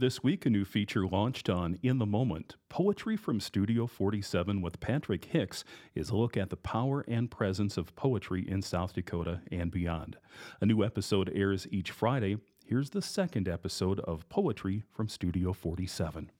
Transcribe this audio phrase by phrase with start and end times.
[0.00, 2.56] This week, a new feature launched on In the Moment.
[2.70, 5.62] Poetry from Studio 47 with Patrick Hicks
[5.94, 10.16] is a look at the power and presence of poetry in South Dakota and beyond.
[10.62, 12.38] A new episode airs each Friday.
[12.64, 16.30] Here's the second episode of Poetry from Studio 47.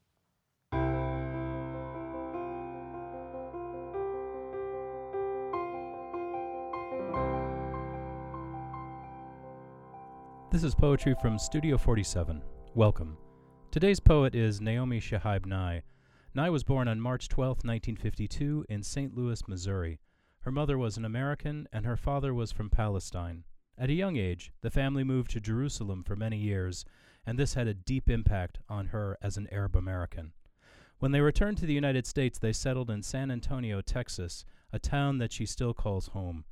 [10.51, 12.41] This is poetry from Studio 47.
[12.75, 13.19] Welcome.
[13.73, 15.85] Today's poet is Naomi Shihab Nye.
[16.35, 19.17] Nye was born on March 12, 1952, in St.
[19.17, 20.01] Louis, Missouri.
[20.41, 23.45] Her mother was an American and her father was from Palestine.
[23.79, 26.85] At a young age, the family moved to Jerusalem for many years,
[27.25, 30.33] and this had a deep impact on her as an Arab American.
[30.99, 35.19] When they returned to the United States, they settled in San Antonio, Texas, a town
[35.19, 36.45] that she still calls home.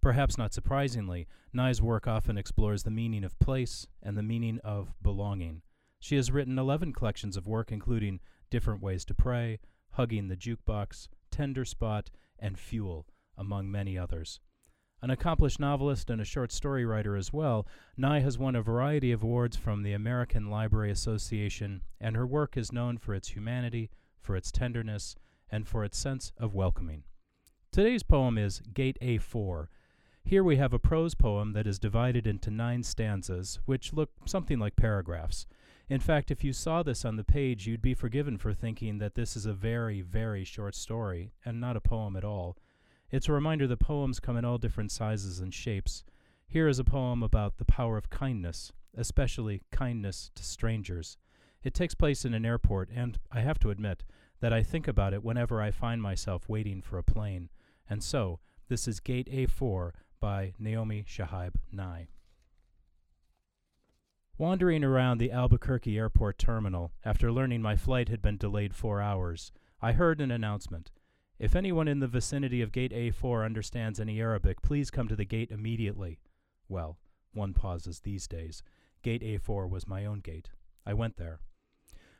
[0.00, 4.92] Perhaps not surprisingly, Nye's work often explores the meaning of place and the meaning of
[5.00, 5.62] belonging.
[6.04, 9.58] She has written 11 collections of work, including Different Ways to Pray,
[9.92, 13.06] Hugging the Jukebox, Tender Spot, and Fuel,
[13.38, 14.38] among many others.
[15.00, 19.12] An accomplished novelist and a short story writer as well, Nye has won a variety
[19.12, 23.88] of awards from the American Library Association, and her work is known for its humanity,
[24.20, 25.16] for its tenderness,
[25.50, 27.04] and for its sense of welcoming.
[27.72, 29.68] Today's poem is Gate A4.
[30.22, 34.58] Here we have a prose poem that is divided into nine stanzas, which look something
[34.58, 35.46] like paragraphs.
[35.88, 39.14] In fact, if you saw this on the page, you'd be forgiven for thinking that
[39.14, 42.56] this is a very, very short story and not a poem at all.
[43.10, 46.02] It's a reminder that poems come in all different sizes and shapes.
[46.46, 51.18] Here is a poem about the power of kindness, especially kindness to strangers.
[51.62, 54.04] It takes place in an airport, and I have to admit
[54.40, 57.50] that I think about it whenever I find myself waiting for a plane.
[57.88, 62.08] And so, this is Gate A4 by Naomi Shihab Nye.
[64.36, 69.52] Wandering around the Albuquerque airport terminal, after learning my flight had been delayed four hours,
[69.80, 70.90] I heard an announcement.
[71.38, 75.24] If anyone in the vicinity of Gate A4 understands any Arabic, please come to the
[75.24, 76.18] gate immediately.
[76.68, 76.98] Well,
[77.32, 78.64] one pauses these days.
[79.02, 80.50] Gate A4 was my own gate.
[80.84, 81.38] I went there.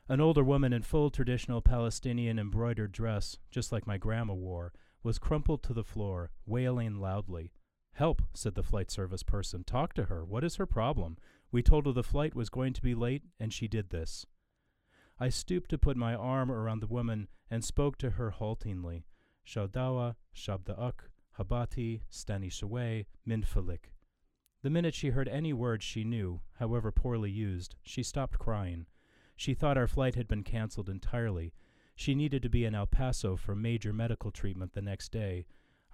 [0.07, 4.71] An older woman in full traditional Palestinian embroidered dress, just like my grandma wore,
[5.03, 7.51] was crumpled to the floor, wailing loudly.
[7.95, 9.63] Help, said the flight service person.
[9.63, 10.25] Talk to her.
[10.25, 11.17] What is her problem?
[11.49, 14.25] We told her the flight was going to be late, and she did this.
[15.17, 19.05] I stooped to put my arm around the woman and spoke to her haltingly.
[19.47, 21.07] Shaudawa, Shabda'uk,
[21.39, 23.91] Habati, Stanishawe, Minfalik.
[24.61, 28.87] The minute she heard any word she knew, however poorly used, she stopped crying.
[29.37, 31.53] She thought our flight had been canceled entirely.
[31.95, 35.45] She needed to be in El Paso for major medical treatment the next day.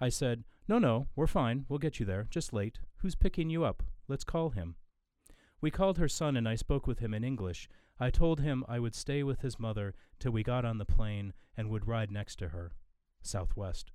[0.02, 1.64] I said, No, no, we're fine.
[1.68, 2.26] We'll get you there.
[2.28, 2.80] Just late.
[2.96, 3.84] Who's picking you up?
[4.08, 4.74] Let's call him.
[5.60, 7.68] We called her son, and I spoke with him in English.
[8.00, 11.34] I told him I would stay with his mother till we got on the plane
[11.56, 12.72] and would ride next to her.
[13.22, 13.92] Southwest.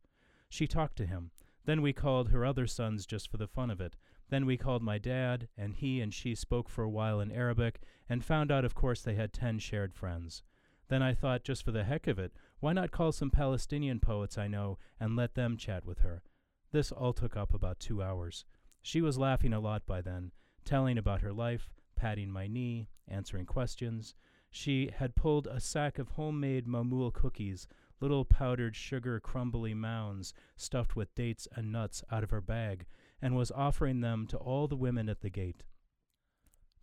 [0.47, 1.31] She talked to him.
[1.65, 3.97] Then we called her other sons just for the fun of it.
[4.29, 7.81] Then we called my dad, and he and she spoke for a while in Arabic,
[8.07, 10.41] and found out, of course, they had ten shared friends.
[10.89, 14.37] Then I thought, just for the heck of it, why not call some Palestinian poets
[14.37, 16.23] I know and let them chat with her?
[16.71, 18.45] This all took up about two hours.
[18.81, 20.31] She was laughing a lot by then,
[20.63, 24.15] telling about her life, patting my knee, answering questions.
[24.49, 27.67] She had pulled a sack of homemade mamoul cookies,
[27.99, 32.85] little powdered sugar crumbly mounds stuffed with dates and nuts, out of her bag,
[33.21, 35.63] and was offering them to all the women at the gate.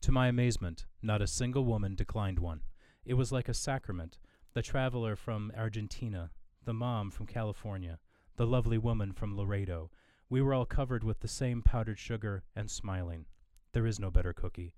[0.02, 2.60] To my amazement, not a single woman declined one.
[3.04, 4.18] It was like a sacrament.
[4.54, 6.30] The traveler from Argentina,
[6.64, 7.98] the mom from California,
[8.36, 9.90] the lovely woman from Laredo.
[10.30, 13.26] We were all covered with the same powdered sugar and smiling.
[13.72, 14.74] There is no better cookie.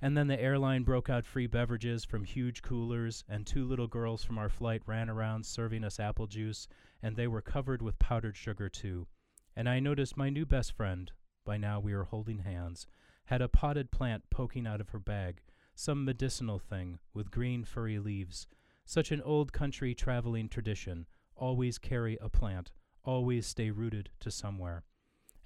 [0.00, 4.22] And then the airline broke out free beverages from huge coolers, and two little girls
[4.22, 6.68] from our flight ran around serving us apple juice,
[7.02, 9.06] and they were covered with powdered sugar too.
[9.56, 11.10] And I noticed my new best friend,
[11.44, 12.86] by now we were holding hands,
[13.24, 15.40] had a potted plant poking out of her bag,
[15.76, 18.48] some medicinal thing with green furry leaves.
[18.84, 21.06] Such an old country traveling tradition,
[21.36, 22.72] always carry a plant,
[23.04, 24.82] always stay rooted to somewhere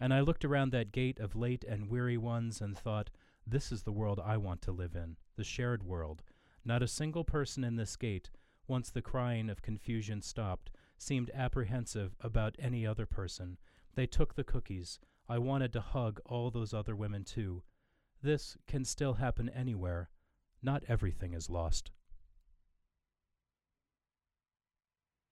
[0.00, 3.10] and I looked around that gate of late and weary ones and thought,
[3.46, 6.22] this is the world I want to live in, the shared world.
[6.64, 8.30] Not a single person in this gate,
[8.66, 13.58] once the crying of confusion stopped, seemed apprehensive about any other person.
[13.94, 14.98] They took the cookies.
[15.28, 17.62] I wanted to hug all those other women too.
[18.22, 20.08] This can still happen anywhere.
[20.62, 21.90] Not everything is lost.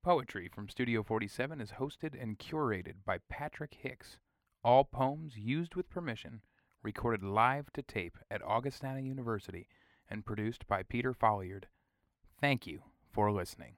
[0.02, 4.16] Poetry from Studio 47 is hosted and curated by Patrick Hicks.
[4.64, 6.40] All poems used with permission,
[6.82, 9.68] recorded live to tape at Augustana University,
[10.08, 11.66] and produced by Peter Folliard.
[12.40, 12.82] Thank you
[13.12, 13.74] for listening.